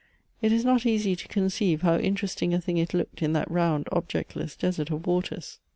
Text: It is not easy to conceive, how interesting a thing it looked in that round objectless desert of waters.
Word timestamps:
It 0.41 0.51
is 0.51 0.65
not 0.65 0.83
easy 0.83 1.15
to 1.15 1.27
conceive, 1.27 1.83
how 1.83 1.99
interesting 1.99 2.55
a 2.55 2.59
thing 2.59 2.77
it 2.77 2.95
looked 2.95 3.21
in 3.21 3.33
that 3.33 3.51
round 3.51 3.87
objectless 3.91 4.55
desert 4.55 4.89
of 4.89 5.05
waters. 5.05 5.59